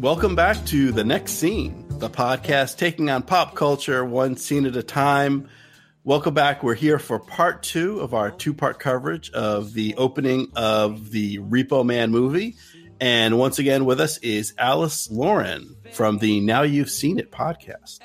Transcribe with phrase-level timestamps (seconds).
[0.00, 4.76] Welcome back to The Next Scene, the podcast taking on pop culture one scene at
[4.76, 5.48] a time.
[6.04, 6.62] Welcome back.
[6.62, 11.38] We're here for part two of our two part coverage of the opening of the
[11.38, 12.54] Repo Man movie.
[13.00, 17.98] And once again, with us is Alice Lauren from the Now You've Seen It podcast.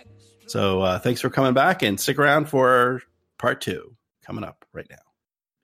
[0.47, 3.03] So uh, thanks for coming back and stick around for
[3.37, 4.97] part two coming up right now.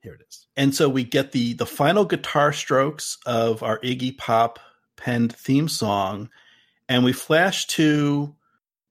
[0.02, 0.46] Here it is.
[0.56, 4.60] And so we get the the final guitar strokes of our Iggy Pop
[5.00, 6.30] penned theme song,
[6.88, 8.36] and we flash to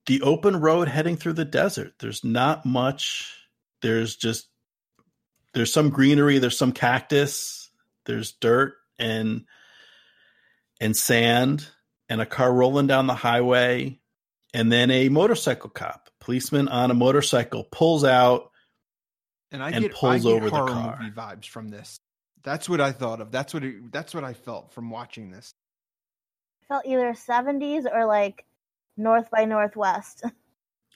[0.07, 1.93] the open road heading through the desert.
[2.01, 3.37] There's not much.
[3.83, 4.49] There's just
[5.55, 7.71] there's some greenery, there's some cactus,
[8.07, 9.45] there's dirt and
[10.81, 11.69] and sand
[12.09, 13.99] and a car rolling down the highway
[14.55, 18.51] and then a motorcycle cop, policeman on a motorcycle pulls out
[19.51, 20.99] and I and get pulls I get over the car.
[21.01, 21.99] movie vibes from this.
[22.45, 23.31] That's what I thought of.
[23.31, 25.53] That's what it, that's what I felt from watching this.
[26.69, 28.45] Felt either 70s or like
[28.97, 30.25] North by Northwest.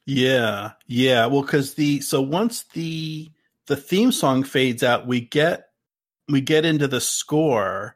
[0.05, 1.27] Yeah, yeah.
[1.27, 3.31] Well, because the so once the
[3.69, 5.69] the theme song fades out, we get
[6.29, 7.95] we get into the score,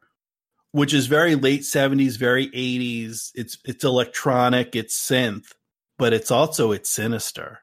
[0.71, 3.33] which is very late seventies, very eighties.
[3.35, 5.53] It's it's electronic, it's synth,
[5.99, 7.59] but it's also it's sinister.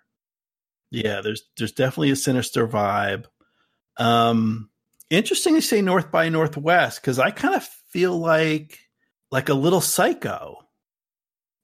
[0.92, 3.26] Yeah, there's there's definitely a sinister vibe.
[3.96, 4.70] Um,
[5.10, 8.80] interesting to say North by Northwest because I kind of feel like
[9.34, 10.60] like a little psycho,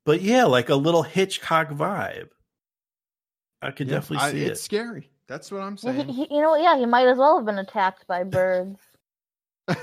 [0.03, 2.29] but yeah, like a little Hitchcock vibe.
[3.61, 4.51] I can Yeah, definitely I- see it's it.
[4.53, 5.11] It's scary.
[5.27, 6.13] That's what I'm Well, he, saying.
[6.13, 8.79] he, you know, yeah, he might as well have been attacked by birds.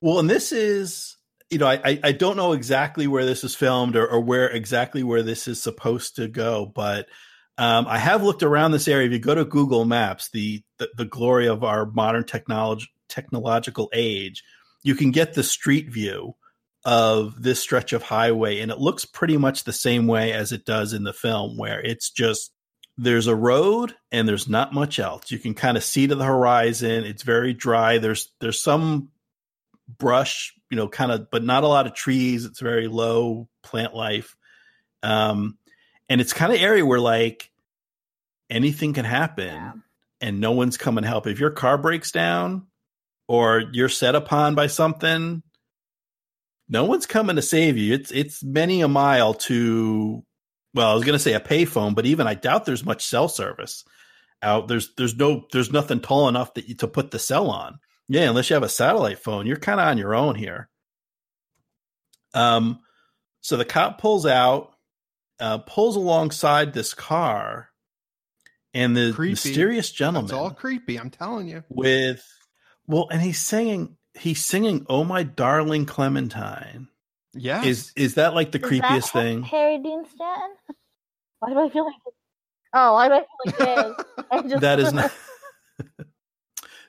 [0.00, 1.16] Well, and this is,
[1.50, 4.48] you know, I, I, I don't know exactly where this is filmed or, or where
[4.48, 7.08] exactly where this is supposed to go, but
[7.58, 9.08] um, I have looked around this area.
[9.08, 13.90] If you go to Google Maps, the, the, the glory of our modern technology, technological
[13.92, 14.44] age,
[14.84, 16.36] you can get the street view
[16.88, 20.64] of this stretch of highway, and it looks pretty much the same way as it
[20.64, 22.50] does in the film, where it's just
[22.96, 25.30] there's a road and there's not much else.
[25.30, 27.04] You can kind of see to the horizon.
[27.04, 27.98] It's very dry.
[27.98, 29.10] There's there's some
[29.98, 32.46] brush, you know, kind of, but not a lot of trees.
[32.46, 34.34] It's very low plant life.
[35.02, 35.58] Um,
[36.08, 37.50] and it's kind of area where like
[38.48, 39.72] anything can happen Yeah.
[40.22, 41.26] and no one's coming to help.
[41.26, 42.66] If your car breaks down
[43.28, 45.42] or you're set upon by something,
[46.68, 47.94] no one's coming to save you.
[47.94, 50.24] It's it's many a mile to
[50.74, 53.84] well, I was gonna say a payphone, but even I doubt there's much cell service
[54.42, 54.68] out.
[54.68, 57.78] There's there's no there's nothing tall enough that you, to put the cell on.
[58.08, 60.68] Yeah, unless you have a satellite phone, you're kind of on your own here.
[62.34, 62.80] Um,
[63.40, 64.72] so the cop pulls out,
[65.40, 67.68] uh, pulls alongside this car,
[68.72, 69.32] and the Creepy.
[69.32, 70.96] mysterious gentleman It's all creepy.
[70.98, 71.64] I'm telling you.
[71.68, 72.24] with
[72.86, 76.88] well, and he's singing he's singing "Oh My Darling Clementine."
[77.34, 77.62] Yeah.
[77.64, 79.42] Is is that like the Is creepiest Ha- thing?
[79.42, 80.56] Harry Dean Stanton?
[81.40, 81.94] Why do I feel like?
[82.74, 84.50] Oh, why do I feel like it is?
[84.50, 84.60] Just...
[84.62, 85.12] That is not.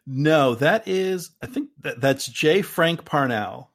[0.05, 1.31] no, that is.
[1.41, 2.61] I think that that's J.
[2.61, 3.71] Frank Parnell,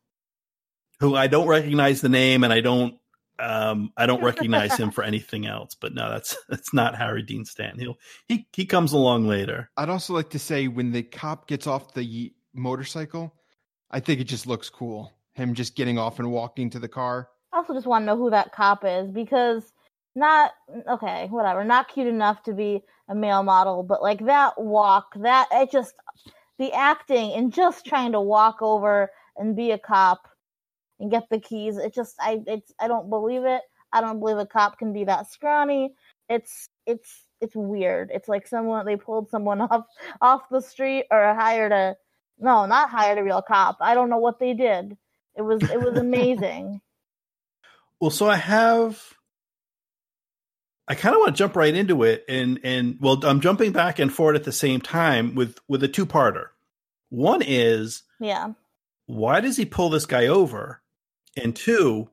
[1.00, 2.96] who I don't recognize the name, and I don't.
[3.36, 5.74] Um, I don't recognize him for anything else.
[5.74, 7.80] But no, that's that's not Harry Dean Stanton.
[7.80, 9.70] He'll he he comes along later.
[9.76, 13.34] I'd also like to say when the cop gets off the motorcycle,
[13.90, 15.12] I think it just looks cool.
[15.34, 17.28] Him just getting off and walking to the car.
[17.52, 19.72] I also just want to know who that cop is because
[20.14, 20.52] not
[20.88, 25.48] okay, whatever, not cute enough to be a male model, but like that walk, that
[25.52, 25.94] it just
[26.58, 30.28] the acting and just trying to walk over and be a cop
[31.00, 31.76] and get the keys.
[31.76, 33.62] It just I it's I don't believe it.
[33.92, 35.94] I don't believe a cop can be that scrawny.
[36.28, 38.10] It's it's it's weird.
[38.12, 39.86] It's like someone they pulled someone off
[40.20, 41.96] off the street or hired a
[42.38, 43.78] no, not hired a real cop.
[43.80, 44.96] I don't know what they did.
[45.36, 46.80] It was it was amazing.
[48.00, 49.02] Well, so I have.
[50.86, 53.98] I kind of want to jump right into it, and and well, I'm jumping back
[53.98, 56.48] and forward at the same time with with a two parter.
[57.08, 58.52] One is Yeah.
[59.06, 60.82] why does he pull this guy over,
[61.36, 62.10] and two,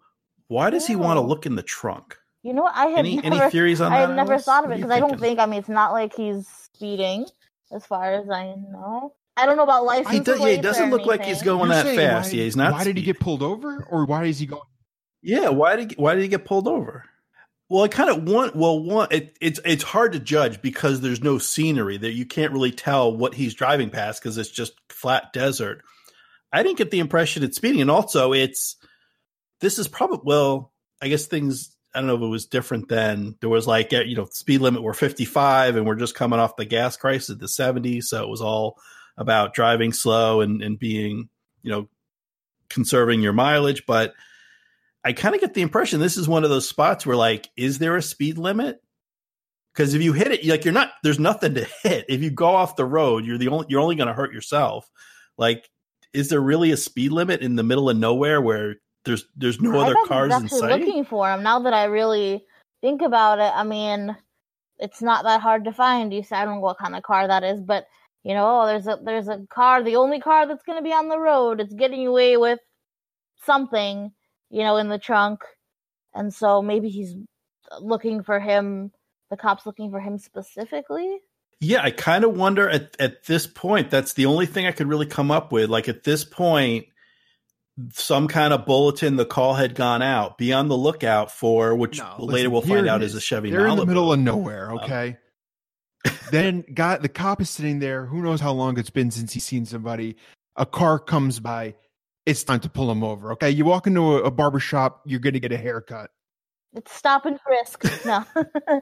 [0.48, 2.18] why does he want to look in the trunk?
[2.44, 2.76] You know what?
[2.76, 4.10] I had Any never, any theories on I that?
[4.10, 5.40] had never thought of it because I don't think.
[5.40, 7.26] I mean, it's not like he's speeding,
[7.72, 9.14] as far as I know.
[9.38, 11.72] I don't know about license He, does, yeah, he doesn't or look like he's going
[11.72, 12.32] You're that fast.
[12.32, 12.74] why- yeah, he's not.
[12.74, 14.62] Why did he get pulled over, or why is he going?
[15.22, 17.06] Yeah, why did why did he get pulled over?
[17.70, 18.56] Well, I kind of want.
[18.56, 22.12] Well, one, it, it's it's hard to judge because there's no scenery there.
[22.12, 25.82] You can't really tell what he's driving past because it's just flat desert.
[26.52, 28.76] I didn't get the impression it's speeding, and also it's
[29.62, 30.74] this is probably well.
[31.02, 31.76] I guess things.
[31.96, 33.36] I don't know if it was different then.
[33.40, 36.66] There was like you know speed limit were 55, and we're just coming off the
[36.66, 38.80] gas crisis of the 70s, so it was all
[39.18, 41.30] about driving slow and and being
[41.64, 41.90] you know
[42.70, 44.14] conserving your mileage, but
[45.04, 47.80] I kind of get the impression this is one of those spots where like, is
[47.80, 48.82] there a speed limit?
[49.74, 52.06] Because if you hit it, like you're not, there's nothing to hit.
[52.10, 54.90] If you go off the road, you're the only, you're only going to hurt yourself.
[55.38, 55.70] Like,
[56.14, 58.76] is there really a speed limit in the middle of nowhere where
[59.06, 60.82] there's there's no I other cars in sight?
[60.82, 62.44] looking for them Now that I really
[62.82, 64.16] think about it, I mean,
[64.78, 66.14] it's not that hard to find.
[66.14, 67.86] You say I don't know what kind of car that is, but
[68.24, 70.94] you know, oh, there's a there's a car, the only car that's going to be
[70.94, 71.60] on the road.
[71.60, 72.60] It's getting away with
[73.46, 74.12] something,
[74.50, 75.42] you know, in the trunk,
[76.14, 77.16] and so maybe he's
[77.80, 78.92] looking for him.
[79.30, 81.20] The cops looking for him specifically.
[81.62, 83.90] Yeah, I kind of wonder at at this point.
[83.90, 85.70] That's the only thing I could really come up with.
[85.70, 86.86] Like at this point,
[87.92, 90.38] some kind of bulletin, the call had gone out.
[90.38, 93.12] Be on the lookout for which No, later listen, we'll find out is.
[93.12, 93.52] is a Chevy.
[93.52, 94.72] They're in the middle of nowhere.
[94.72, 95.18] Um, Okay.
[96.32, 98.06] Then got the cop is sitting there.
[98.06, 100.16] Who knows how long it's been since he's seen somebody.
[100.56, 101.76] A car comes by.
[102.26, 103.32] It's time to pull him over.
[103.34, 103.50] Okay.
[103.50, 106.12] You walk into a, a barber shop, you're going to get a haircut.
[106.74, 107.84] It's stop and frisk.
[108.06, 108.24] No.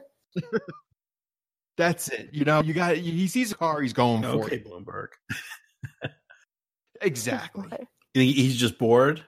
[1.76, 2.28] That's it.
[2.32, 2.96] You know, you got.
[2.96, 4.66] He sees a car, he's going for Okay, it.
[4.66, 5.08] Bloomberg.
[7.02, 7.70] Exactly.
[8.14, 9.24] He- He's just bored.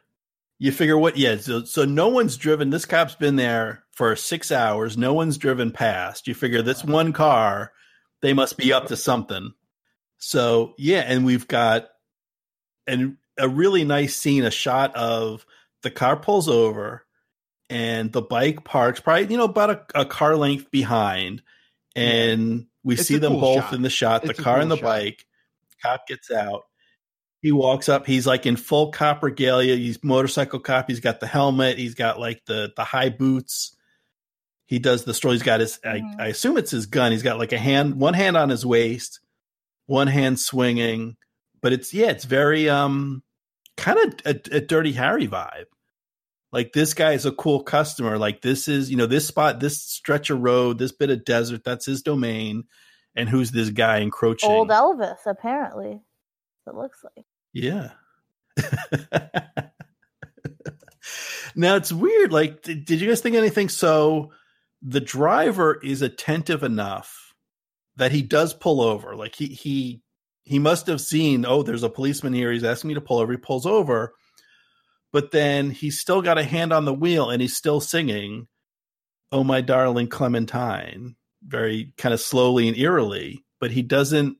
[0.59, 1.17] You figure what?
[1.17, 1.37] Yeah.
[1.39, 2.69] So, so no one's driven.
[2.71, 4.97] This cop's been there for six hours.
[4.99, 6.29] No one's driven past.
[6.29, 7.73] You figure this one car,
[8.23, 9.53] they must be up to something.
[10.19, 11.89] So yeah, and we've got
[12.87, 15.45] and a really nice scene, a shot of
[15.83, 17.05] the car pulls over
[17.71, 21.43] and the bike parks probably you know about a, a car length behind,
[21.97, 23.75] and we It's see them cool both shot.
[23.75, 24.25] in the shot.
[24.25, 24.85] It's the car cool and the shot.
[24.85, 25.27] bike.
[25.83, 26.63] Cop gets out.
[27.41, 28.07] He walks up.
[28.07, 29.75] He's like in full cop regalia.
[29.75, 30.89] He's motorcycle cop.
[30.89, 31.79] He's got the helmet.
[31.79, 33.77] He's got like the the high boots.
[34.73, 35.35] He does the story.
[35.35, 35.79] He's got his.
[35.85, 36.17] Mhm.
[36.19, 37.13] I, I assume it's his gun.
[37.13, 39.21] He's got like a hand, one hand on his waist,
[39.85, 41.19] one hand swinging.
[41.61, 43.23] But it's yeah, it's very um,
[43.77, 45.67] kind of a, a Dirty Harry vibe.
[46.53, 48.17] Like this guy is a cool customer.
[48.17, 51.65] Like this is you know this spot, this stretch of road, this bit of desert.
[51.65, 52.65] That's his domain.
[53.15, 54.49] And who's this guy encroaching?
[54.49, 56.01] Old Elvis, apparently.
[56.67, 57.27] It looks like.
[57.53, 57.91] Yeah.
[61.55, 62.33] now it's weird.
[62.33, 63.69] Like, did, did you guys think anything?
[63.69, 64.33] So
[64.83, 67.35] the driver is attentive enough
[67.97, 69.15] that he does pull over.
[69.15, 70.03] Like he he
[70.45, 71.45] he must have seen.
[71.47, 72.51] Oh, there's a policeman here.
[72.53, 73.33] He's asking me to pull over.
[73.33, 74.15] He pulls over,
[75.13, 78.49] but then he's still got a hand on the wheel and he's still singing,
[79.31, 81.15] "Oh my darling Clementine,"
[81.47, 83.45] very kind of slowly and eerily.
[83.61, 84.39] But he doesn't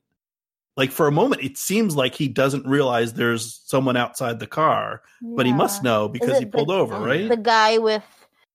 [0.75, 5.01] like for a moment it seems like he doesn't realize there's someone outside the car
[5.21, 8.03] but he must know because he pulled the- over right the guy with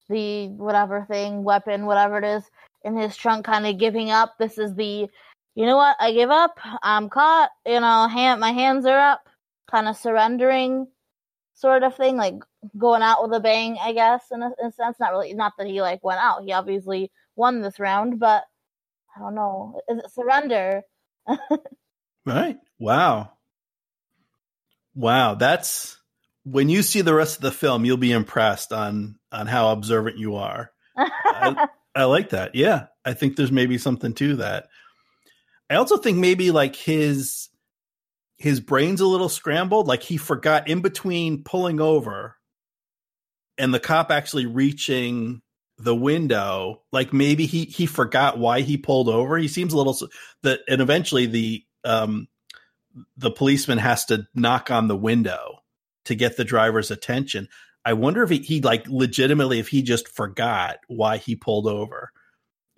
[0.08, 2.44] the whatever thing, weapon, whatever it is,
[2.84, 4.36] in his trunk, kind of giving up.
[4.38, 5.08] This is the,
[5.54, 5.96] you know what?
[6.00, 6.58] I give up.
[6.82, 7.50] I'm caught.
[7.66, 9.28] You know, hand my hands are up,
[9.70, 10.86] kind of surrendering,
[11.54, 12.36] sort of thing, like
[12.76, 13.78] going out with a bang.
[13.82, 15.34] I guess in a, in a sense, not really.
[15.34, 16.44] Not that he like went out.
[16.44, 18.44] He obviously won this round, but
[19.16, 19.80] I don't know.
[19.88, 20.82] Is it surrender?
[22.26, 23.32] right wow
[24.94, 25.97] wow that's
[26.50, 30.18] when you see the rest of the film you'll be impressed on on how observant
[30.18, 30.70] you are.
[30.96, 32.54] I, I like that.
[32.54, 34.68] Yeah i think there's maybe something to that.
[35.70, 37.48] I also think maybe like his
[38.36, 39.88] his brain's a little scrambled.
[39.88, 42.36] Like he forgot in between pulling over
[43.56, 45.42] and the cop actually reaching
[45.80, 49.38] the window like maybe he he forgot why he pulled over.
[49.38, 49.96] He seems a little
[50.42, 52.28] that and eventually the um
[53.16, 55.60] the policeman has to knock on the window
[56.08, 57.48] to get the driver's attention
[57.84, 62.10] i wonder if he, he like legitimately if he just forgot why he pulled over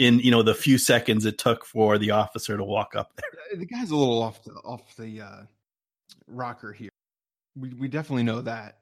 [0.00, 3.58] in you know the few seconds it took for the officer to walk up there
[3.58, 5.42] The guy's a little off the off the uh,
[6.26, 6.88] rocker here.
[7.54, 8.78] We we definitely know that.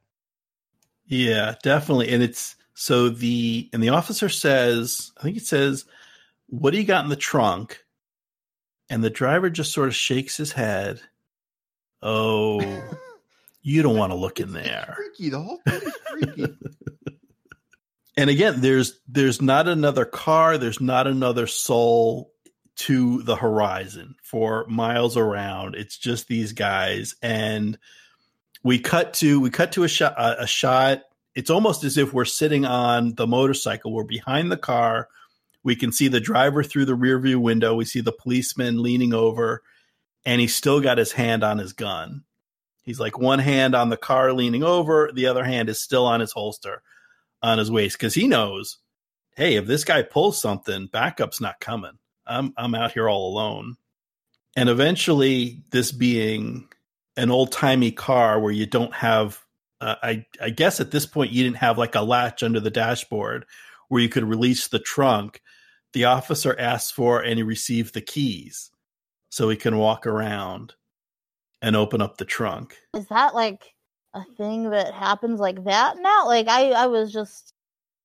[1.06, 2.10] Yeah, definitely.
[2.10, 5.86] And it's so the and the officer says, I think it says,
[6.46, 7.84] "What do you got in the trunk?"
[8.88, 11.00] And the driver just sort of shakes his head.
[12.00, 12.60] Oh,
[13.68, 14.94] you don't want to look in there.
[14.96, 15.30] Freaky.
[15.30, 16.54] The whole thing is freaky.
[18.16, 22.32] And again, there's there's not another car, there's not another soul
[22.78, 25.76] to the horizon for miles around.
[25.76, 27.78] It's just these guys and
[28.62, 31.02] we cut to we cut to a shot a, a shot
[31.34, 35.08] it's almost as if we're sitting on the motorcycle we're behind the car
[35.62, 39.14] we can see the driver through the rear view window we see the policeman leaning
[39.14, 39.62] over
[40.26, 42.24] and he's still got his hand on his gun
[42.88, 46.20] he's like one hand on the car leaning over the other hand is still on
[46.20, 46.82] his holster
[47.42, 48.78] on his waist because he knows
[49.36, 51.98] hey if this guy pulls something backup's not coming.
[52.26, 53.76] I'm i'm out here all alone.
[54.56, 56.68] And eventually this being
[57.16, 59.38] an old timey car where you don't have
[59.82, 62.70] uh, I I guess at this point you didn't have like a latch under the
[62.70, 63.44] dashboard
[63.88, 65.42] where you could release the trunk.
[65.92, 68.70] The officer asks for and he received the keys,
[69.28, 70.74] so he can walk around
[71.62, 72.76] and open up the trunk.
[72.94, 73.74] Is that like
[74.14, 76.26] a thing that happens like that now?
[76.26, 77.54] Like I, I was just,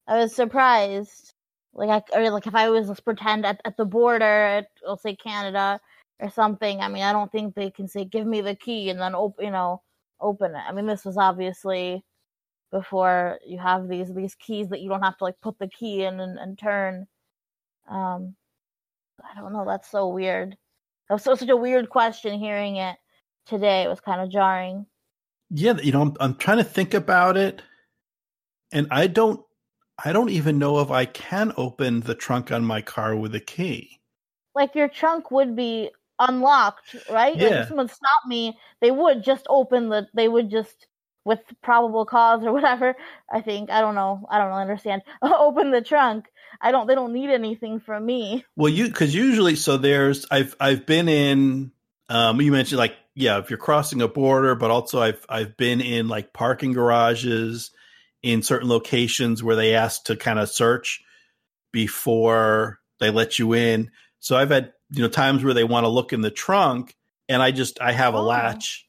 [0.07, 1.33] I was surprised.
[1.73, 4.97] Like I, or like if I was just pretend at, at the border at, I'll
[4.97, 5.79] say Canada
[6.19, 6.81] or something.
[6.81, 9.45] I mean, I don't think they can say, "Give me the key," and then open,
[9.45, 9.81] you know,
[10.21, 10.61] open it.
[10.67, 12.03] I mean, this was obviously
[12.71, 16.03] before you have these these keys that you don't have to like put the key
[16.03, 17.07] in and, and turn.
[17.89, 18.35] Um,
[19.23, 19.65] I don't know.
[19.65, 20.55] That's so weird.
[21.09, 22.39] That was so such a weird question.
[22.39, 22.97] Hearing it
[23.45, 24.85] today it was kind of jarring.
[25.49, 27.61] Yeah, you know, I'm, I'm trying to think about it,
[28.71, 29.41] and I don't,
[30.03, 33.39] I don't even know if I can open the trunk on my car with a
[33.39, 33.99] key.
[34.55, 37.35] Like your trunk would be unlocked, right?
[37.35, 37.43] Yeah.
[37.43, 40.07] Like if someone stopped me, they would just open the.
[40.13, 40.87] They would just
[41.25, 42.95] with probable cause or whatever.
[43.31, 44.25] I think I don't know.
[44.29, 45.01] I don't really understand.
[45.21, 46.25] open the trunk.
[46.61, 46.87] I don't.
[46.87, 48.45] They don't need anything from me.
[48.55, 51.71] Well, you because usually, so there's I've I've been in.
[52.09, 55.81] Um, you mentioned like yeah, if you're crossing a border, but also I've I've been
[55.81, 57.71] in like parking garages
[58.21, 61.01] in certain locations where they ask to kind of search
[61.71, 63.91] before they let you in.
[64.19, 66.95] So I've had you know times where they want to look in the trunk,
[67.27, 68.23] and I just I have a Oh.
[68.23, 68.85] latch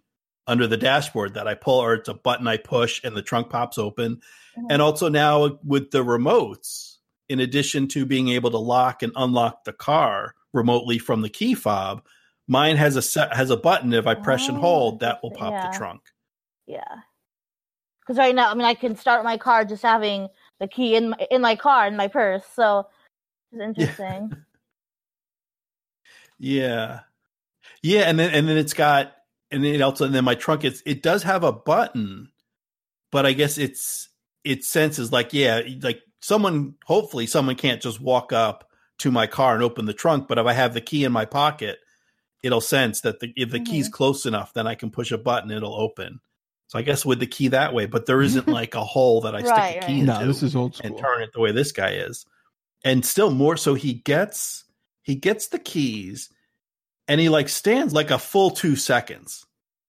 [0.46, 3.48] under the dashboard that I pull, or it's a button I push, and the trunk
[3.50, 4.20] pops open.
[4.58, 4.66] Mhm.
[4.70, 6.96] And also now with the remotes,
[7.30, 11.54] in addition to being able to lock and unlock the car remotely from the key
[11.54, 12.04] fob,
[12.48, 13.92] mine has a set has a button.
[13.92, 15.62] If I press and Oh, hold, that will pop Yeah.
[15.62, 16.02] the trunk.
[16.66, 16.82] Yeah.
[18.00, 20.28] Because right now, I mean, I can start my car just having
[20.60, 22.44] the key in my, in my car in my purse.
[22.54, 22.86] So
[23.52, 24.32] it's interesting.
[26.38, 27.00] Yeah,
[27.82, 29.12] yeah, and then and then it's got
[29.50, 32.30] and then it also and then my trunk it's it does have a button,
[33.12, 34.08] but I guess it's
[34.44, 39.54] it senses like yeah like someone hopefully someone can't just walk up to my car
[39.54, 41.78] and open the trunk, but if I have the key in my pocket,
[42.44, 43.94] it'll sense that the, if the key's mm-hmm.
[43.94, 46.20] close enough, then I can push a button, it'll open.
[46.66, 49.34] So I guess with the key that way, but there isn't like a hole that
[49.34, 50.00] I stick Right, the key right.
[50.02, 50.90] into No, this is old school.
[50.90, 52.26] and turn it the way this guy is.
[52.84, 54.64] And still more so he gets
[55.02, 56.28] he gets the keys
[57.08, 59.46] and he like stands like a full 2 seconds.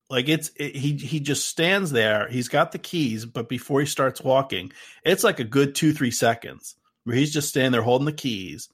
[0.08, 2.26] Like it's it, he he just stands there.
[2.28, 4.72] He's got the keys, but before he starts walking,
[5.04, 8.70] it's like a good 2-3 seconds where he's just standing there holding the keys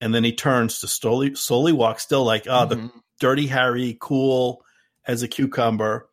[0.00, 2.90] and then he turns to slowly slowly walk still like oh the Mhm.
[3.20, 4.64] dirty Harry, cool
[5.06, 6.08] as a cucumber,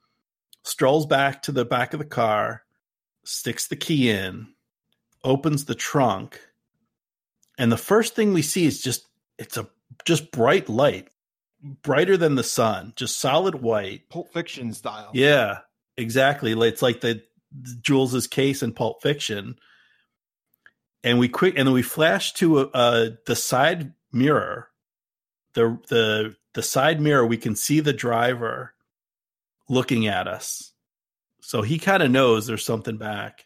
[0.63, 2.63] strolls back to the back of the car,
[3.25, 4.48] sticks the key in,
[5.24, 6.40] opens the trunk,
[7.58, 9.06] and the first thing we see is just
[9.38, 9.68] it's a
[10.06, 11.10] just bright light,
[11.62, 14.10] brighter than the sun, just solid white.
[14.10, 15.12] Pulp Fiction style.
[15.13, 15.60] Yeah,
[15.98, 16.54] exactly.
[16.54, 17.24] It's like the
[17.82, 19.58] Jules's case in Pulp Fiction.
[21.03, 24.69] And we quick and then we flash to a, the side mirror.
[25.53, 28.74] The the the side mirror we can see the driver
[29.69, 30.72] looking at us.
[31.41, 33.45] So he kind of knows there's something back.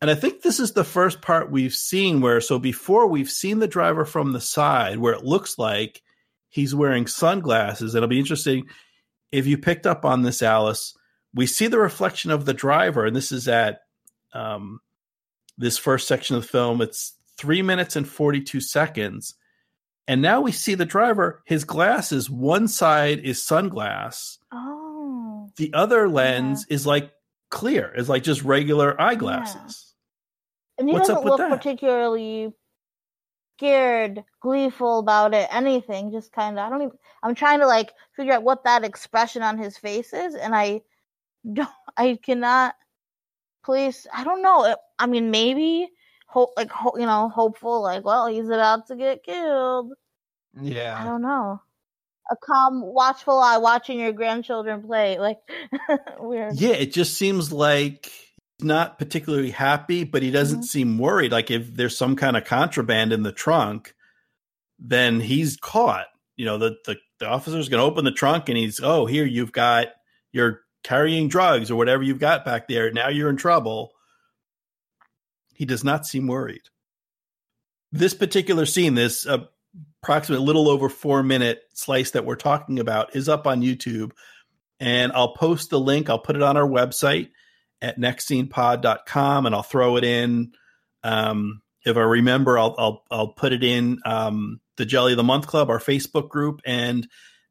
[0.00, 3.58] And I think this is the first part we've seen where so before we've seen
[3.58, 6.02] the driver from the side where it looks like
[6.48, 7.94] he's wearing sunglasses.
[7.94, 8.66] It'll be interesting
[9.32, 10.96] if you picked up on this, Alice.
[11.34, 13.80] We see the reflection of the driver, and this is at
[14.32, 14.80] um,
[15.58, 16.80] this first section of the film.
[16.80, 19.34] It's three minutes and 42 seconds.
[20.06, 25.50] And now we see the driver, his glasses, one side is sunglass, oh.
[25.56, 27.10] the other lens is like
[27.50, 29.94] clear, it's like just regular eyeglasses.
[30.76, 32.52] And he What's doesn't up with look particularly
[33.56, 36.12] scared, gleeful about it, anything.
[36.12, 39.42] Just kind of, I don't even, I'm trying to like figure out what that expression
[39.42, 40.82] on his face is, and I
[41.52, 42.74] don't, I cannot
[43.64, 44.76] place, I don't know.
[44.98, 45.88] I mean, maybe,
[46.26, 49.92] hope, like, ho- you know, hopeful, like, well, he's about to get killed.
[50.60, 51.60] Yeah, I don't know.
[52.30, 55.18] A calm, watchful eye watching your grandchildren play.
[55.18, 55.38] Like,
[56.18, 56.54] weird.
[56.54, 58.06] Yeah, it just seems like
[58.58, 60.64] he's not particularly happy, but he doesn't Mhm.
[60.64, 61.32] seem worried.
[61.32, 63.94] Like if there's some kind of contraband in the trunk,
[64.78, 66.06] then he's caught.
[66.36, 69.24] You know, the the, the officer's going to open the trunk and he's, oh, here
[69.26, 69.88] you've got
[70.32, 72.92] you're carrying drugs or whatever you've got back there.
[72.92, 73.92] Now you're in trouble.
[75.54, 76.62] He does not seem worried.
[77.90, 79.46] This particular scene, this uh,
[80.02, 84.12] approximate little over four minute slice that we're talking about, is up on YouTube
[84.78, 86.10] and I'll post the link.
[86.10, 87.30] I'll put it on our website
[87.80, 90.52] at nextscenepod.com and I'll throw it in.
[91.02, 95.22] Um, if I remember, I'll, I'll, I'll put it in um, the Jelly of the
[95.22, 97.06] Month Club, our Facebook group, and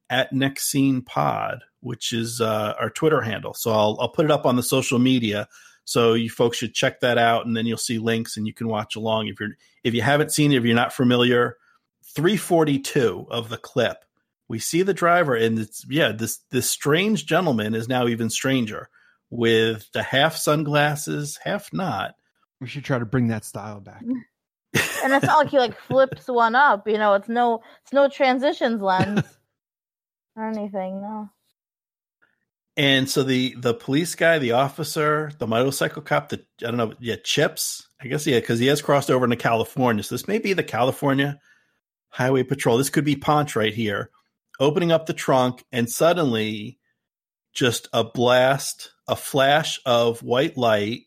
[0.09, 3.53] at Next Scene Pod, which is uh, our Twitter handle.
[3.53, 5.47] So I'll, I'll put it up on the social media
[5.85, 8.67] So you folks should check that out, and then you'll see links, and you can
[8.67, 9.49] watch along if you're
[9.83, 11.57] if you haven't seen it, if you're not familiar.
[12.15, 14.05] 342 of the clip,
[14.47, 18.89] we see the driver, and it's yeah, this this strange gentleman is now even stranger
[19.29, 22.15] with the half sunglasses, half not.
[22.61, 24.03] We should try to bring that style back.
[24.73, 26.87] and it's not like he like flips one up.
[26.87, 29.23] You know, it's no it's no transitions lens
[30.35, 31.01] or anything.
[31.01, 31.29] No.
[32.75, 36.93] And so the the police guy, the officer, the motorcycle cop, the I don't know,
[36.99, 37.87] yeah, Chips.
[38.01, 40.03] I guess yeah, because he has crossed over into California.
[40.03, 41.39] So this may be the California
[42.09, 42.77] Highway Patrol.
[42.77, 44.09] This could be Ponch right here,
[44.59, 46.79] opening up the trunk, and suddenly,
[47.53, 51.01] just a blast, a flash of white light,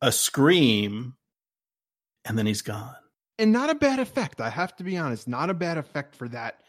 [0.00, 1.14] a scream,
[2.24, 2.94] and then he's gone.
[3.38, 4.40] And not a bad effect.
[4.40, 6.62] I have to be honest, not a bad effect for that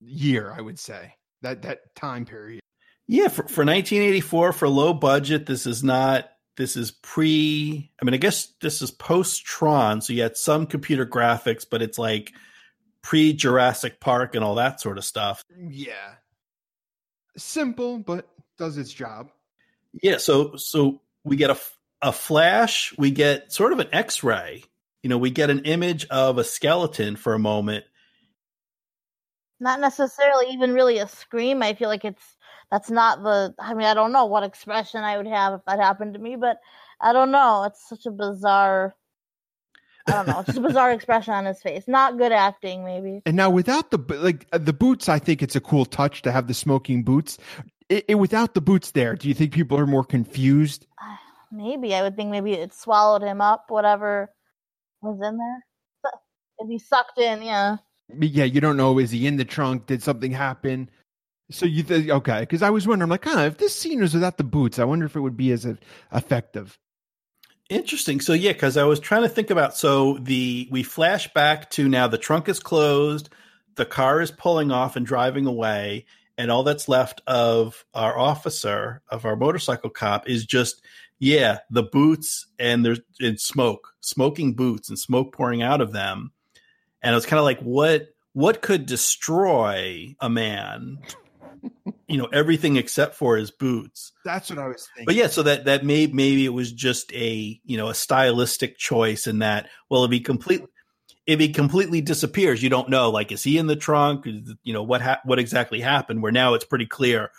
[0.00, 0.52] year.
[0.56, 2.60] I would say that that time period.
[3.12, 6.30] Yeah, for, for 1984, for low budget, this is not.
[6.56, 7.90] This is pre.
[8.00, 11.82] I mean, I guess this is post Tron, so you had some computer graphics, but
[11.82, 12.32] it's like
[13.02, 15.44] pre Jurassic Park and all that sort of stuff.
[15.54, 16.14] Yeah,
[17.36, 19.30] simple, but does its job.
[20.02, 21.58] Yeah, so so we get a
[22.00, 24.64] a flash, we get sort of an X-ray.
[25.02, 27.84] You know, we get an image of a skeleton for a moment.
[29.60, 31.62] Not necessarily even really a scream.
[31.62, 32.38] I feel like it's
[32.72, 35.78] that's not the i mean i don't know what expression i would have if that
[35.78, 36.56] happened to me but
[37.00, 38.96] i don't know it's such a bizarre
[40.08, 43.20] i don't know it's just a bizarre expression on his face not good acting maybe
[43.26, 46.32] And now without the like uh, the boots, I think it's a cool touch to
[46.32, 47.38] have the smoking boots.
[47.88, 50.86] It, it, without the boots there, do you think people are more confused?
[51.54, 54.32] maybe i would think maybe it swallowed him up whatever
[55.02, 56.12] was in there
[56.60, 57.76] if he sucked in yeah
[58.18, 58.98] Yeah, you don't know.
[58.98, 59.86] Is he in the trunk?
[59.86, 60.90] Did something happen?
[61.52, 62.40] So you think okay?
[62.40, 64.84] Because I was wondering, I'm like, huh, if this scene was without the boots, I
[64.84, 65.66] wonder if it would be as
[66.12, 66.78] effective.
[67.68, 68.20] Interesting.
[68.20, 71.88] So yeah, because I was trying to think about so the we flash back to
[71.88, 73.30] now the trunk is closed,
[73.76, 76.04] the car is pulling off and driving away,
[76.36, 80.82] and all that's left of our officer of our motorcycle cop is just
[81.18, 86.32] yeah the boots and there's and smoke, smoking boots and smoke pouring out of them,
[87.00, 90.98] and it was kind of like what what could destroy a man
[92.08, 94.12] you know everything except for his boots.
[94.24, 95.06] That's what I was thinking.
[95.06, 98.78] but yeah so that that may maybe it was just a you know a stylistic
[98.78, 100.68] choice in that well if he completely
[101.26, 104.26] if he completely disappears you don't know like is he in the trunk?
[104.26, 106.22] You know what ha- what exactly happened?
[106.22, 107.30] Where now it's pretty clear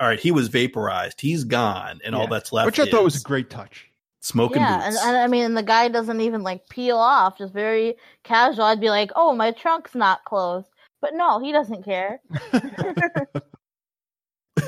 [0.00, 3.20] all right he was vaporized he's gone and all that's left which I thought was
[3.20, 3.90] a great touch.
[4.20, 5.04] smoking yeah and, boots.
[5.04, 8.64] and i mean and the guy doesn't even like peel off just very casual.
[8.66, 10.68] I'd be like oh my trunk's not closed.
[11.00, 12.20] But no he doesn't care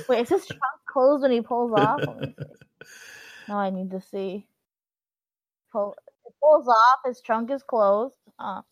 [0.08, 2.44] wait is his trunk closed when he pulls off Let me see.
[3.48, 4.46] now i need to see
[5.72, 5.94] Pull,
[6.26, 8.62] it pulls off his trunk is closed oh.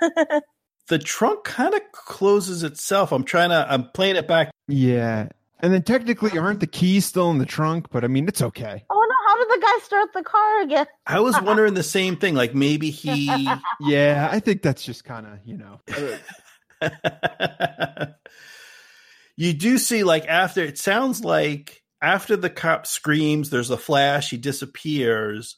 [0.88, 5.28] the trunk kind of closes itself i'm trying to i'm playing it back Yeah,
[5.60, 7.86] and then technically, aren't the keys still in the trunk?
[7.92, 8.84] But I mean, it's okay.
[8.90, 12.16] oh no how did the guy start the car again i was wondering the same
[12.16, 13.26] thing like maybe he
[13.80, 15.80] Yeah, I think that's just kind of you know.
[19.36, 24.30] You do see like after it sounds like after the cop screams there's a flash
[24.30, 25.56] he disappears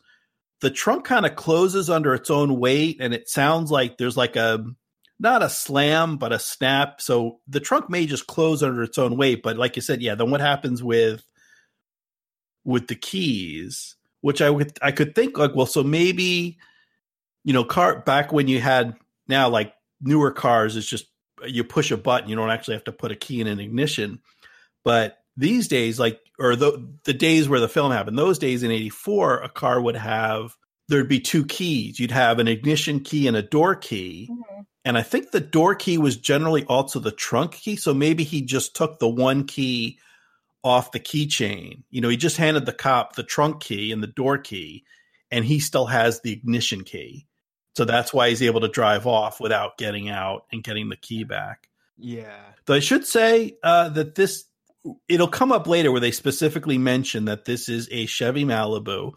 [0.61, 4.37] the trunk kind of closes under its own weight and it sounds like there's like
[4.37, 4.65] a
[5.19, 9.17] not a slam but a snap so the trunk may just close under its own
[9.17, 11.25] weight but like you said yeah then what happens with
[12.65, 16.59] with the keys which i would i could think like well so maybe
[17.45, 18.97] you know car back when you had
[19.29, 21.07] now like newer cars it's just
[21.47, 24.21] you push a button you don't actually have to put a key in an ignition.
[24.85, 28.71] But these days like or the the days where the film happened those days in
[28.71, 30.57] 84 a car would have
[30.89, 31.99] there'd be two keys.
[31.99, 34.29] You'd have an ignition key and a door key.
[34.31, 34.61] Mm-hmm.
[34.87, 37.77] And i think the door key was generally also the trunk key.
[37.77, 39.99] So maybe he just took the one key
[40.63, 41.83] off the keychain.
[41.91, 44.85] You know he just handed the cop the trunk key and the door key
[45.31, 47.27] and he still has the ignition key
[47.75, 51.25] so that's why he's able to drive off without getting out and getting the key
[51.25, 54.45] back Yeah, Though I should say uh, that this
[55.09, 59.13] it'll come up later where they specifically mention that this is a Chevy Malibu.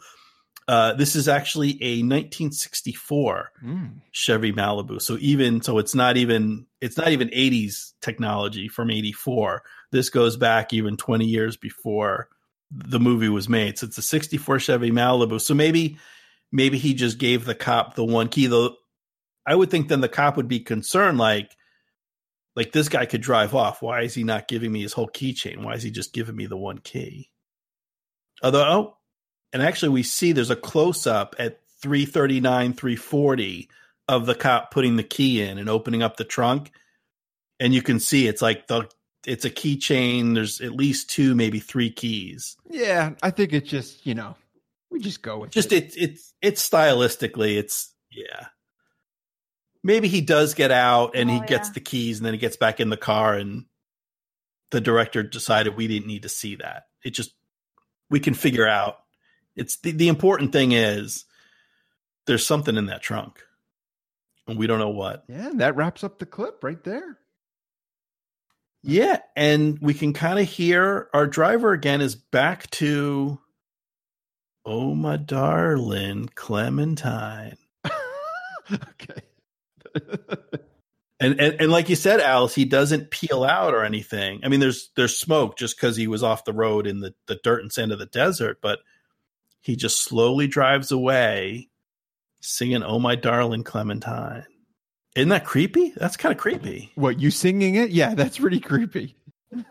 [0.68, 4.02] Uh, this is actually a 1964 Mm.
[4.12, 5.02] Chevy Malibu.
[5.02, 9.64] So even so, it's not even it's not even 80s technology from 84.
[9.92, 12.30] This goes back even 20 years before
[12.70, 13.78] the movie was made.
[13.78, 15.40] So it's a 64 Chevy Malibu.
[15.40, 15.98] So maybe
[16.52, 18.48] maybe he just gave the cop the one key.
[18.48, 18.76] Though
[19.46, 21.56] I would think then the cop would be concerned, like
[22.56, 23.82] like this guy could drive off.
[23.82, 25.64] Why is he not giving me his whole keychain?
[25.64, 27.30] Why is he just giving me the one key?
[28.42, 28.98] Although, oh,
[29.54, 33.70] and actually we see there's a close up at 339 340
[34.08, 36.72] of the cop putting the key in and opening up the trunk
[37.60, 38.88] and you can see it's like the
[39.26, 44.06] it's a keychain there's at least two maybe three keys Yeah, I think it's just
[44.06, 44.36] you know
[44.92, 45.96] we just go with just it.
[45.96, 48.48] it, it's it's stylistically it's yeah
[49.84, 51.74] maybe he does get out and he Oh, gets yeah.
[51.74, 53.66] the keys and then he gets back in the car and
[54.72, 57.34] the director decided we didn't need to see that it just
[58.10, 58.98] we can figure out
[59.56, 61.26] it's the, the important thing is
[62.26, 63.42] there's something in that trunk
[64.48, 67.18] and we don't know what Yeah, and that wraps up the clip right there.
[68.84, 73.40] yeah and we can kind of hear our driver again is back to
[74.68, 77.58] oh my darling clementine
[78.74, 79.22] okay.
[81.20, 84.42] And, and and like you said, Alice, he doesn't peel out or anything.
[84.44, 87.40] I mean, there's there's smoke just because he was off the road in the, the
[87.44, 88.80] dirt and sand of the desert, but
[89.60, 91.70] he just slowly drives away,
[92.42, 94.46] singing "Oh My Darling Clementine."
[95.16, 95.92] Isn't that creepy?
[95.98, 96.92] That's kind of creepy.
[96.94, 97.90] what you singing it?
[97.90, 99.16] Yeah, that's pretty creepy.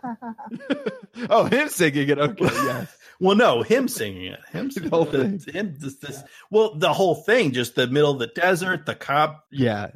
[1.30, 2.18] oh, him singing it.
[2.18, 2.86] Okay, yeah.
[3.20, 5.40] Well, no, him singing it, him, The whole thing.
[5.40, 9.46] him, this, this, well, the whole thing, just the middle of the desert, the cop
[9.50, 9.90] Yeah,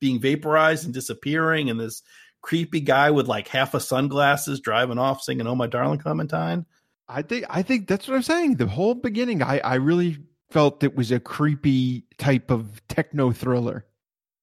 [0.00, 2.02] being vaporized and disappearing, and this
[2.42, 6.66] creepy guy with like half a sunglasses driving off singing "Oh My Darling Clementine."
[7.08, 8.56] I think I think that's what I'm saying.
[8.56, 10.18] The whole beginning, I I really
[10.50, 13.86] felt it was a creepy type of techno thriller.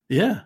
[0.07, 0.41] Yeah.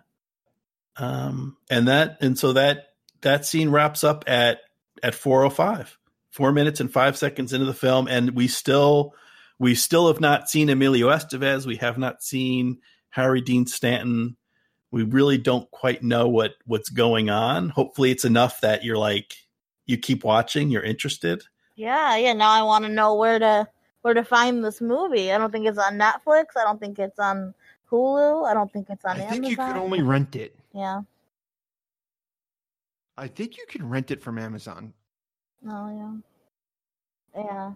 [0.96, 2.88] Um and that and so that
[3.22, 4.58] that scene wraps up at
[5.02, 5.98] at 405.
[6.34, 9.14] 4 minutes and 5 seconds into the film and we still
[9.60, 12.78] we still have not seen Emilio Estevez, we have not seen
[13.10, 14.36] Harry Dean Stanton.
[14.90, 17.68] We really don't quite know what what's going on.
[17.68, 19.34] Hopefully it's enough that you're like
[19.86, 21.44] you keep watching, you're interested.
[21.76, 22.32] yeah, yeah.
[22.32, 23.68] Now I want to know where to
[24.02, 25.32] where to find this movie.
[25.32, 26.46] I don't think it's on Netflix.
[26.56, 27.54] I don't think it's on
[27.90, 28.46] Hulu.
[28.46, 29.40] I don't think it's on I Amazon.
[29.40, 30.56] think you could only rent it.
[30.74, 31.02] Yeah.
[33.16, 34.92] I think you can rent it from Amazon.
[35.66, 36.22] Oh
[37.34, 37.42] yeah.
[37.44, 37.72] Yeah.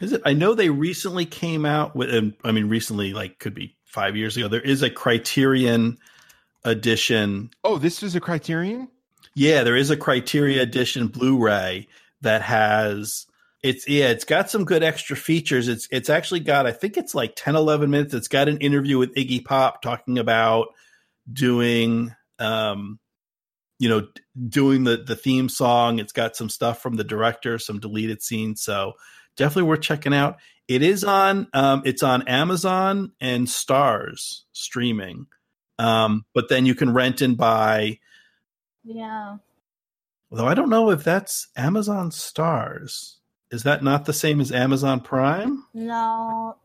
[0.00, 0.22] Is it?
[0.24, 4.16] I know they recently came out with, and I mean, recently, like could be five
[4.16, 4.48] years ago.
[4.48, 5.98] There is a Criterion
[6.64, 7.50] edition.
[7.62, 8.88] Oh, this is a Criterion.
[9.34, 11.88] Yeah, there is a Criterion edition Blu-ray
[12.22, 13.26] that has
[13.62, 15.68] it's yeah, it's got some good extra features.
[15.68, 18.14] It's it's actually got I think it's like 10 11 minutes.
[18.14, 20.68] It's got an interview with Iggy Pop talking about
[21.32, 22.98] doing um
[23.84, 24.08] you know
[24.48, 25.98] doing the the theme song.
[25.98, 28.62] It's got some stuff from the director, some deleted scenes.
[28.62, 28.94] So
[29.36, 30.38] definitely worth checking out.
[30.68, 35.26] It is on um it's on Amazon and Starz streaming.
[35.78, 37.98] Um but then you can rent and buy
[38.84, 39.36] Yeah.
[40.30, 43.16] Although I don't know if that's Amazon Starz.
[43.50, 45.62] Is that not the same as Amazon Prime?
[45.74, 46.56] No.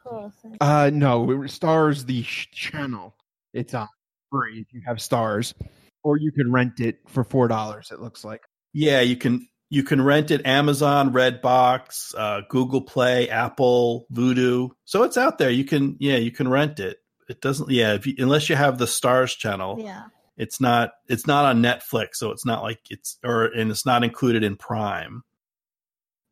[0.00, 0.32] Close.
[0.60, 3.16] Uh, no, it stars the sh- channel.
[3.52, 3.88] It's on
[4.30, 5.54] free if you have Starz,
[6.02, 7.90] or you can rent it for four dollars.
[7.90, 8.42] It looks like.
[8.72, 14.70] Yeah, you can you can rent it Amazon, Redbox, uh, Google Play, Apple, Vudu.
[14.84, 15.50] So it's out there.
[15.50, 16.98] You can yeah, you can rent it.
[17.28, 20.04] It doesn't yeah, if you, unless you have the Starz channel, Yeah.
[20.36, 24.02] it's not it's not on Netflix, so it's not like it's or and it's not
[24.04, 25.22] included in Prime.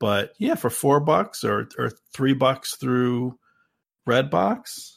[0.01, 3.39] But yeah, for four bucks or or three bucks through
[4.09, 4.93] Redbox,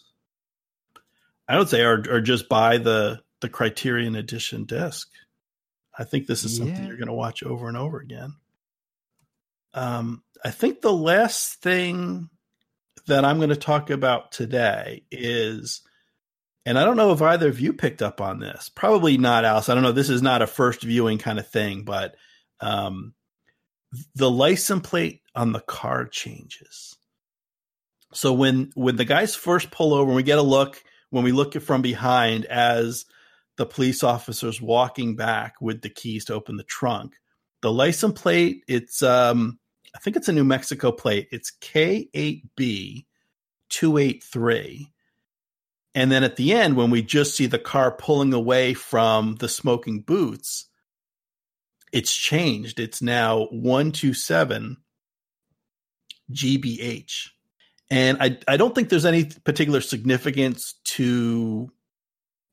[1.47, 5.09] I would say or or just buy the the Criterion Edition disc.
[5.97, 6.87] I think this is something Yeah.
[6.87, 8.35] you're going to watch over and over again.
[9.73, 12.29] Um, I think the last thing
[13.07, 15.81] that I'm going to talk about today is,
[16.65, 18.69] and I don't know if either of you picked up on this.
[18.69, 19.69] Probably not, Alice.
[19.69, 19.91] I don't know.
[19.91, 22.15] This is not a first viewing kind of thing, but
[22.59, 23.13] um,
[24.15, 26.95] the license plate on the car changes.
[28.13, 31.31] So when when the guys first pull over, and we get a look when we
[31.31, 33.05] look it from behind as
[33.61, 37.13] the police officers walking back with the keys to open the trunk.
[37.61, 39.59] The license plate, it's um
[39.95, 41.27] I think it's a New Mexico plate.
[41.31, 43.05] It's K8B
[43.69, 44.91] 283.
[45.93, 49.47] And then at the end when we just see the car pulling away from the
[49.47, 50.65] smoking boots,
[51.91, 52.79] it's changed.
[52.79, 54.77] It's now 127
[56.31, 57.27] GBH.
[57.91, 61.71] And I, I don't think there's any particular significance to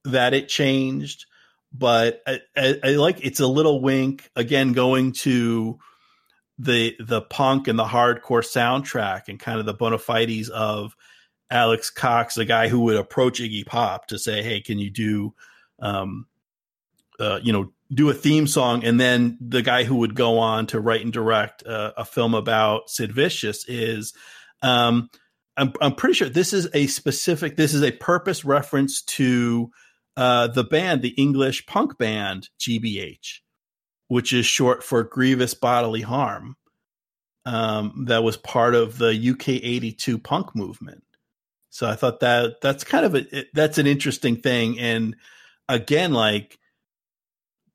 [0.08, 1.26] that it changed,
[1.72, 5.78] but I, I, I like it's a little wink again going to
[6.58, 10.96] the the punk and the hardcore soundtrack and kind of the bona fides of
[11.50, 15.34] Alex Cox, the guy who would approach Iggy Pop to say, "Hey, can you do,
[15.78, 16.26] um,
[17.18, 20.66] uh, you know, do a theme song, and then the guy who would go on
[20.66, 24.12] to write and direct uh, a film about Sid Vicious is.
[24.62, 25.08] Um,
[25.56, 27.56] I'm, I'm pretty sure this is a specific.
[27.56, 29.70] This is a purpose reference to
[30.18, 33.38] uh, the band, the English punk band GBH,
[34.08, 36.56] which is short for Grievous Bodily Harm.
[37.46, 41.04] Um, that was part of the UK 82 punk movement.
[41.70, 45.14] So I thought that that's kind of a that's an interesting thing, and
[45.68, 46.58] again, like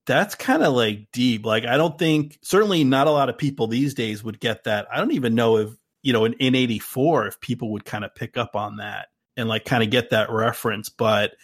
[0.06, 1.46] that's kind of like deep.
[1.46, 4.88] Like I don't think certainly not a lot of people these days would get that.
[4.92, 5.70] I don't even know if
[6.02, 9.64] you know in 84 if people would kind of pick up on that and like
[9.64, 11.36] kind of get that reference, but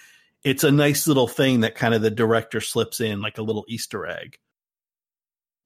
[0.43, 3.65] it's a nice little thing that kind of the director slips in like a little
[3.67, 4.37] Easter egg.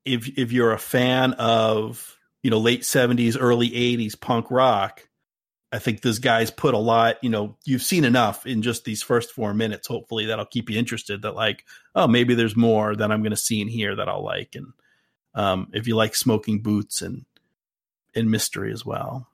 [0.05, 5.07] If if you're a fan of, you know, late 70s, early 80s punk rock,
[5.73, 9.01] I think this guy's put a lot, you know, you've seen enough in just these
[9.01, 9.87] first four minutes.
[9.87, 13.37] Hopefully that'll keep you interested that like, oh, maybe there's more that I'm going to
[13.37, 14.55] see in here that I'll like.
[14.55, 14.67] And
[15.33, 17.25] um, if you like smoking boots and,
[18.13, 19.27] and mystery as well.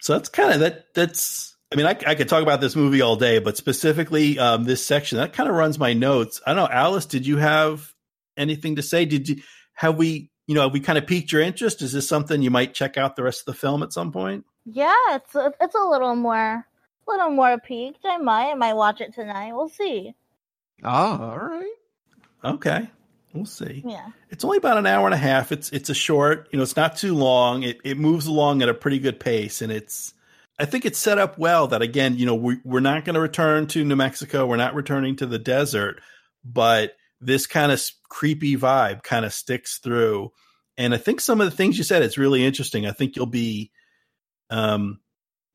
[0.00, 0.92] So that's kind of that.
[0.92, 4.64] That's, I mean, I, I, could talk about this movie all day, but specifically um,
[4.64, 6.40] this section that kind of runs my notes.
[6.46, 7.94] I don't know, Alice, did you have
[8.36, 9.06] anything to say?
[9.06, 11.80] Did you, have we, you know, have we kind of piqued your interest?
[11.80, 14.44] Is this something you might check out the rest of the film at some point?
[14.66, 18.04] Yeah, it's a, it's a little more, a little more piqued.
[18.04, 19.54] I might, I might watch it tonight.
[19.54, 20.14] We'll see.
[20.84, 21.72] Oh, all right.
[22.44, 22.90] Okay,
[23.32, 23.82] we'll see.
[23.86, 25.52] Yeah, it's only about an hour and a half.
[25.52, 26.48] It's it's a short.
[26.50, 27.62] You know, it's not too long.
[27.62, 30.12] It it moves along at a pretty good pace, and it's.
[30.62, 31.66] I think it's set up well.
[31.66, 34.46] That again, you know, we we're not going to return to New Mexico.
[34.46, 36.00] We're not returning to the desert,
[36.44, 40.30] but this kind of creepy vibe kind of sticks through.
[40.78, 42.86] And I think some of the things you said, it's really interesting.
[42.86, 43.72] I think you'll be
[44.50, 45.00] um,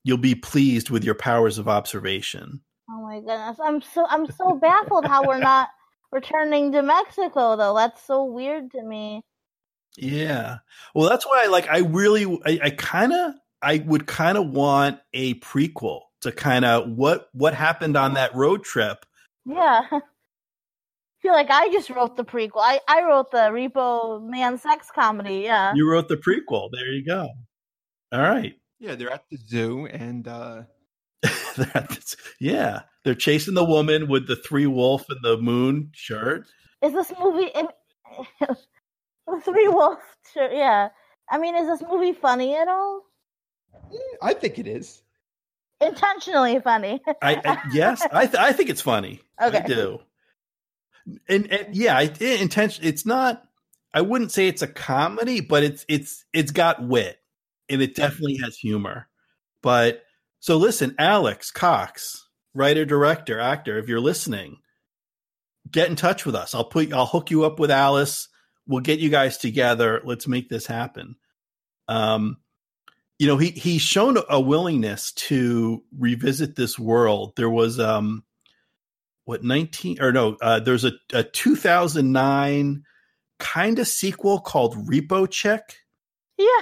[0.04, 2.60] you'll be pleased with your powers of observation.
[2.90, 5.70] Oh my goodness, I'm so I'm so baffled how we're not
[6.12, 7.76] returning to Mexico though.
[7.76, 9.22] That's so weird to me.
[9.98, 10.58] Yeah,
[10.94, 11.70] well, that's why I like.
[11.70, 16.66] I really, I, I kind of, I would kind of want a prequel to kind
[16.66, 19.06] of what what happened on that road trip.
[19.46, 19.82] Yeah.
[19.92, 20.02] I
[21.22, 22.62] feel like I just wrote the prequel.
[22.62, 25.40] I, I wrote the Repo Man sex comedy.
[25.40, 25.74] Yeah.
[25.76, 26.70] You wrote the prequel.
[26.72, 27.28] There you go.
[28.12, 28.54] All right.
[28.80, 30.64] Yeah, they're at the zoo and uh
[31.24, 36.46] they're the, yeah, they're chasing the woman with the three wolf and the moon shirt.
[36.84, 37.68] Is this movie in
[38.40, 40.00] the three wolf
[40.34, 40.52] shirt?
[40.54, 40.90] Yeah.
[41.30, 43.07] I mean, is this movie funny at all?
[44.22, 45.02] I think it is.
[45.80, 47.02] Intentionally funny.
[47.22, 49.22] I, I, yes, I th- I think it's funny.
[49.42, 49.60] Okay.
[49.60, 50.00] I do.
[51.30, 52.86] And, and yeah, it, intention.
[52.86, 53.44] It's not.
[53.94, 57.20] I wouldn't say it's a comedy, but it's it's it's got wit
[57.70, 59.08] and it definitely has humor.
[59.62, 60.04] But
[60.40, 64.58] so listen, Alex Cox, writer, director, actor, if you're listening,
[65.72, 66.56] get in touch with us.
[66.56, 68.30] I'll put I'll hook you up with Alice.
[68.68, 70.02] We'll get you guys together.
[70.04, 71.16] Let's make this happen.
[71.88, 72.38] Um,
[73.20, 77.34] you know, he he's shown a willingness to revisit this world.
[77.36, 78.24] There was um
[79.26, 82.84] what 19 or no, uh, there's a, a 2009
[83.40, 85.80] kind of sequel called Repo Chick.
[86.38, 86.62] Yeah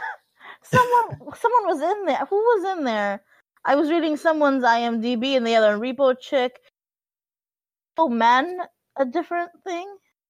[0.66, 2.26] someone someone was in there.
[2.30, 3.22] Who was in there?
[3.64, 6.60] I was reading someone's IMDb and the other repo chick.
[7.98, 8.60] Oh, men,
[8.98, 9.88] a different thing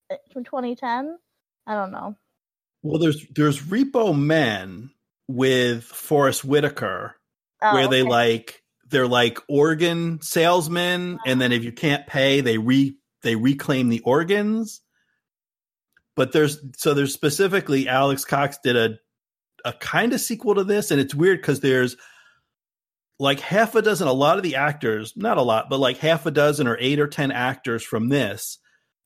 [0.09, 1.17] eh, from 2010.
[1.67, 2.15] I don't know.
[2.83, 4.91] Well, there's there's Repo Men
[5.27, 7.15] with Forest Whitaker,
[7.61, 8.09] oh, where they okay.
[8.09, 13.89] like they're like organ salesmen, and then if you can't pay, they re they reclaim
[13.89, 14.81] the organs.
[16.15, 18.97] But there's so there's specifically Alex Cox did a
[19.65, 21.97] a kind of sequel to this, and it's weird because there's
[23.17, 26.25] like half a dozen, a lot of the actors, not a lot, but like half
[26.25, 28.59] a dozen or eight or ten actors from this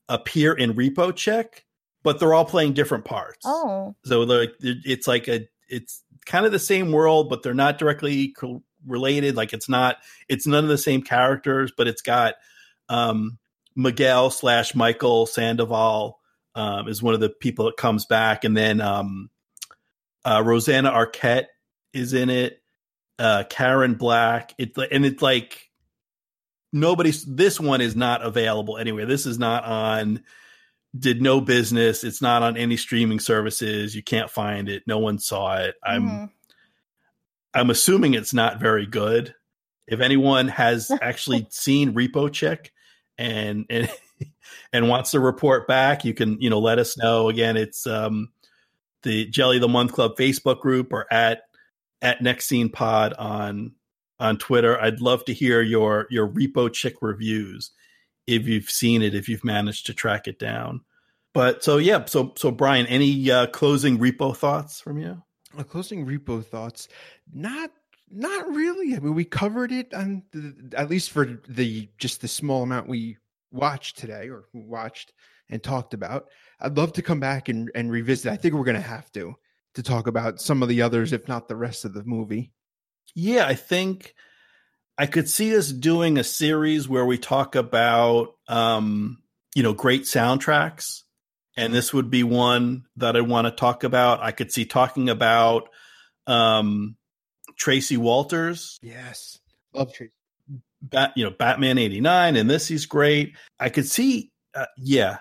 [0.08, 1.64] appear in Repo Chick,
[2.02, 3.44] but they're all playing different parts.
[3.44, 7.78] Oh, so like it's like a it's kind of the same world, but they're not
[7.78, 8.34] directly
[8.86, 9.36] related.
[9.36, 9.96] Like it's not
[10.28, 12.34] it's none of the same characters, but it's got
[12.88, 13.38] um,
[13.76, 16.18] Miguel slash Michael Sandoval
[16.54, 19.30] um, is one of the people that comes back, and then um,
[20.24, 21.46] uh, Rosanna Arquette
[21.92, 22.62] is in it.
[23.18, 24.54] Uh, Karen Black.
[24.58, 25.70] It's and it's like
[26.72, 27.24] nobody's.
[27.24, 29.06] This one is not available anywhere.
[29.06, 30.22] This is not on.
[30.98, 32.02] Did no business.
[32.02, 33.94] It's not on any streaming services.
[33.94, 34.82] You can't find it.
[34.86, 35.76] No one saw it.
[35.84, 36.02] I'm.
[36.02, 36.24] Mm-hmm.
[37.52, 39.34] I'm assuming it's not very good.
[39.88, 42.72] If anyone has actually seen Repo Chick
[43.18, 43.90] and and
[44.72, 47.28] and wants to report back, you can you know let us know.
[47.28, 48.30] Again, it's um
[49.02, 51.42] the Jelly the Month Club Facebook group or at
[52.02, 53.72] at Next Scene Pod on
[54.18, 54.80] on Twitter.
[54.80, 57.72] I'd love to hear your your Repo Chick reviews
[58.30, 60.82] if you've seen it, if you've managed to track it down.
[61.32, 65.22] But so yeah, so so Brian, any uh, closing repo thoughts from you?
[65.56, 66.88] Uh, closing repo thoughts,
[67.32, 67.70] not
[68.10, 68.96] not really.
[68.96, 72.88] I mean, we covered it on the, at least for the just the small amount
[72.88, 73.16] we
[73.52, 75.12] watched today or watched
[75.48, 76.26] and talked about.
[76.60, 78.32] I'd love to come back and, and revisit.
[78.32, 79.34] I think we're going to have to
[79.74, 82.52] to talk about some of the others, if not the rest of the movie.
[83.14, 84.14] Yeah, I think
[84.98, 89.22] I could see us doing a series where we talk about, um,
[89.54, 91.02] you know, great soundtracks.
[91.56, 94.22] And this would be one that I want to talk about.
[94.22, 95.68] I could see talking about
[96.26, 96.96] um,
[97.56, 98.78] Tracy Walters.
[98.82, 99.38] Yes.
[99.74, 100.12] Love Tracy.
[100.82, 103.36] Bat, you know, Batman 89 and this he's great.
[103.58, 105.18] I could see, uh, yeah,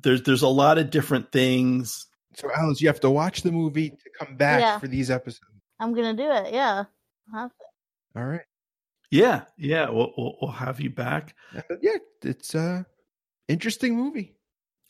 [0.00, 2.06] there's, there's a lot of different things.
[2.36, 4.78] So Alice, you have to watch the movie to come back Yeah.
[4.78, 5.40] for these episodes.
[5.80, 6.52] I'm gonna do it.
[6.54, 6.84] Yeah.
[7.32, 8.20] I'll have to.
[8.20, 8.42] All right.
[9.14, 9.42] Yeah.
[9.56, 9.90] Yeah.
[9.90, 11.34] We'll, we'll, we'll have you back.
[11.52, 12.84] But yeah, it's a
[13.48, 14.34] interesting movie.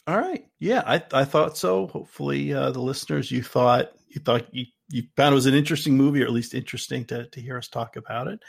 [0.06, 0.46] All right.
[0.58, 1.86] Yeah, I I thought so.
[1.86, 5.96] Hopefully, uh, the listeners, you thought you thought you you found it was an interesting
[5.96, 8.40] movie, or at least interesting to to hear us talk about it.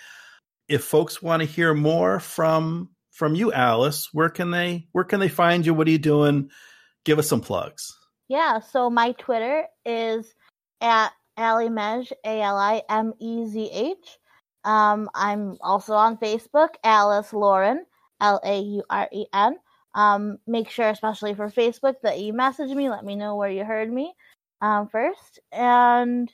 [0.68, 5.20] If folks want to hear more from from you, Alice, where can they where can
[5.20, 5.74] they find you?
[5.74, 6.50] What are you doing?
[7.06, 7.94] Give us some plugs.
[8.28, 10.34] Yeah, so my Twitter is
[10.82, 14.18] at Alimezh, A L I M E Z H.
[14.66, 17.86] Um, I'm also on Facebook, Alice Lauren,
[18.20, 19.58] L A U R E N.
[19.94, 23.64] Um, make sure, especially for Facebook, that you message me, let me know where you
[23.64, 24.14] heard me
[24.62, 25.40] um, first.
[25.54, 26.30] And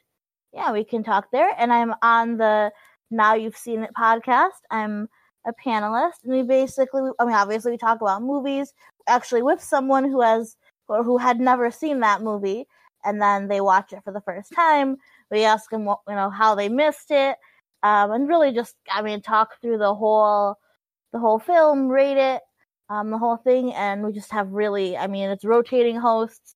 [0.54, 1.52] yeah, we can talk there.
[1.58, 2.72] And I'm on the
[3.12, 4.62] Now You've Seen It podcast.
[4.72, 5.10] I'm
[5.46, 6.24] a panelist.
[6.24, 8.74] And we basically, I mean, obviously, we talk about movies
[9.08, 10.56] actually with someone who has
[10.88, 12.68] or who had never seen that movie
[13.04, 14.98] and then they watch it for the first time
[15.32, 17.38] we ask them what you know how they missed it
[17.84, 20.56] um, and really just i mean talk through the whole
[21.14, 22.42] the whole film rate it
[22.90, 26.56] um, the whole thing and we just have really i mean it's rotating hosts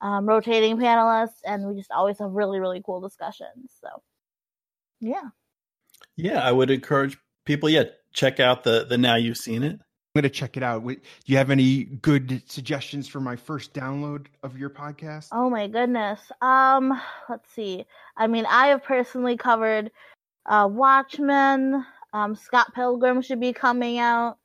[0.00, 3.88] um, rotating panelists and we just always have really really cool discussions so
[5.00, 5.30] yeah
[6.16, 7.68] Yeah, I would encourage people.
[7.68, 9.72] Yeah, check out the the Now You've Seen It.
[9.74, 10.86] I'm going to check it out.
[10.86, 15.28] Do you have any good suggestions for my first download of your podcast?
[15.32, 16.20] Oh my goodness.
[16.40, 17.84] Um, let's see.
[18.16, 19.92] I mean, I have personally covered
[20.48, 21.84] uh Watchmen.
[22.12, 24.38] Um, Scott Pilgrim should be coming out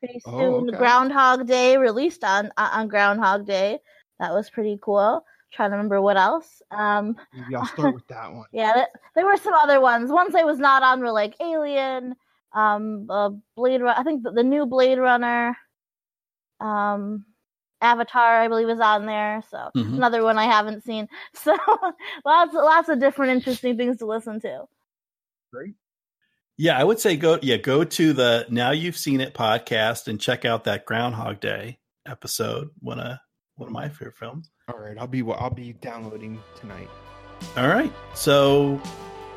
[0.00, 0.34] pretty soon.
[0.34, 0.76] Oh, okay.
[0.76, 3.78] Groundhog Day released on uh, on Groundhog Day.
[4.18, 5.24] That was pretty cool.
[5.52, 6.62] Trying to remember what else.
[6.70, 8.46] Um, Maybe I'll start with that one.
[8.52, 10.10] yeah, th- there were some other ones.
[10.10, 12.16] Ones I was not on were like Alien,
[12.52, 13.80] um, uh, Blade.
[13.82, 15.56] Run- I think the, the new Blade Runner,
[16.60, 17.24] um,
[17.80, 19.42] Avatar, I believe, is on there.
[19.50, 19.96] So Mhm.
[19.96, 21.08] another one I haven't seen.
[21.34, 21.56] So
[22.24, 24.64] lots, lots of different interesting things to listen to.
[25.52, 25.74] Great.
[26.58, 27.38] Yeah, I would say go.
[27.42, 31.78] Yeah, go to the Now You've Seen It podcast and check out that Groundhog Day
[32.06, 32.70] episode.
[32.80, 33.18] One of
[33.56, 34.50] one of my favorite films.
[34.68, 36.88] All right, I'll be I'll be downloading tonight.
[37.56, 37.92] All right.
[38.14, 38.80] So,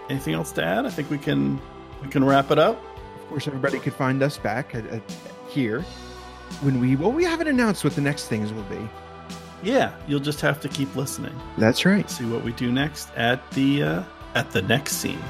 [0.10, 0.86] anything else to add?
[0.86, 1.60] I think we can
[2.02, 2.82] we can wrap it up.
[3.16, 5.04] Of course, everybody could find us back at, at
[5.50, 5.82] here
[6.62, 8.90] when we well we haven't announced what the next things will be.
[9.62, 11.36] Yeah, you'll just have to keep listening.
[11.58, 12.10] That's right.
[12.10, 14.04] See what we do next at the uh,
[14.36, 15.22] at the next scene.